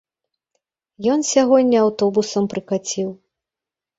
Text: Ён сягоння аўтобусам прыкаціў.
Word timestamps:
Ён 1.15 1.19
сягоння 1.33 1.77
аўтобусам 1.87 2.43
прыкаціў. 2.53 3.09